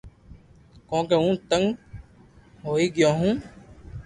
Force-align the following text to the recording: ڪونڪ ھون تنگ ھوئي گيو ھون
ڪونڪ 0.89 1.09
ھون 1.21 1.33
تنگ 1.49 1.67
ھوئي 2.65 2.85
گيو 2.95 3.11
ھون 3.17 3.35